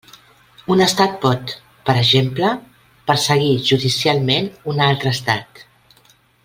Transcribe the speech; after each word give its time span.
Un 0.75 0.79
estat 0.85 1.11
pot, 1.25 1.51
per 1.89 1.95
exemple, 2.03 2.49
perseguir 3.11 3.53
judicialment 3.69 4.51
un 4.75 4.83
altre 4.91 5.15
estat. 5.19 5.67